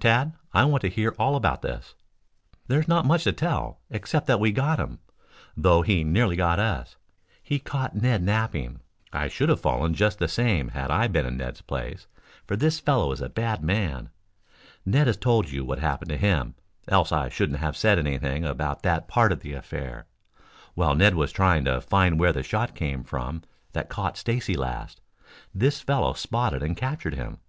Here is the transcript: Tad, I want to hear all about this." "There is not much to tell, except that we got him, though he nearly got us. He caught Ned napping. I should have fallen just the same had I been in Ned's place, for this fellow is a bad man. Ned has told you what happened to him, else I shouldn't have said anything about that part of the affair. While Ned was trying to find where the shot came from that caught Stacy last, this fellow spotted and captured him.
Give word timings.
Tad, 0.00 0.32
I 0.54 0.64
want 0.64 0.80
to 0.80 0.88
hear 0.88 1.14
all 1.18 1.36
about 1.36 1.60
this." 1.60 1.94
"There 2.66 2.80
is 2.80 2.88
not 2.88 3.04
much 3.04 3.24
to 3.24 3.32
tell, 3.34 3.82
except 3.90 4.26
that 4.26 4.40
we 4.40 4.50
got 4.50 4.80
him, 4.80 5.00
though 5.54 5.82
he 5.82 6.02
nearly 6.02 6.34
got 6.34 6.58
us. 6.58 6.96
He 7.42 7.58
caught 7.58 7.94
Ned 7.94 8.22
napping. 8.22 8.80
I 9.12 9.28
should 9.28 9.50
have 9.50 9.60
fallen 9.60 9.92
just 9.92 10.18
the 10.18 10.28
same 10.28 10.68
had 10.68 10.90
I 10.90 11.08
been 11.08 11.26
in 11.26 11.36
Ned's 11.36 11.60
place, 11.60 12.06
for 12.46 12.56
this 12.56 12.80
fellow 12.80 13.12
is 13.12 13.20
a 13.20 13.28
bad 13.28 13.62
man. 13.62 14.08
Ned 14.86 15.08
has 15.08 15.18
told 15.18 15.50
you 15.50 15.62
what 15.62 15.78
happened 15.80 16.08
to 16.08 16.16
him, 16.16 16.54
else 16.88 17.12
I 17.12 17.28
shouldn't 17.28 17.58
have 17.58 17.76
said 17.76 17.98
anything 17.98 18.46
about 18.46 18.82
that 18.84 19.08
part 19.08 19.30
of 19.30 19.40
the 19.40 19.52
affair. 19.52 20.06
While 20.72 20.94
Ned 20.94 21.16
was 21.16 21.32
trying 21.32 21.66
to 21.66 21.82
find 21.82 22.18
where 22.18 22.32
the 22.32 22.42
shot 22.42 22.74
came 22.74 23.04
from 23.04 23.42
that 23.72 23.90
caught 23.90 24.16
Stacy 24.16 24.54
last, 24.54 25.02
this 25.54 25.82
fellow 25.82 26.14
spotted 26.14 26.62
and 26.62 26.78
captured 26.78 27.12
him. 27.12 27.40